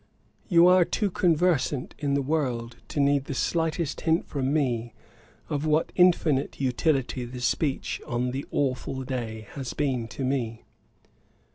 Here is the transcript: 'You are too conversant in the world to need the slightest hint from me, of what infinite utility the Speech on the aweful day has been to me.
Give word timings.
'You 0.47 0.65
are 0.65 0.83
too 0.83 1.11
conversant 1.11 1.93
in 1.99 2.15
the 2.15 2.23
world 2.23 2.77
to 2.87 2.99
need 2.99 3.25
the 3.25 3.35
slightest 3.35 4.01
hint 4.01 4.25
from 4.25 4.51
me, 4.51 4.95
of 5.47 5.63
what 5.67 5.91
infinite 5.95 6.59
utility 6.59 7.23
the 7.23 7.39
Speech 7.39 8.01
on 8.07 8.31
the 8.31 8.43
aweful 8.51 9.05
day 9.05 9.45
has 9.51 9.75
been 9.75 10.07
to 10.07 10.23
me. 10.25 10.63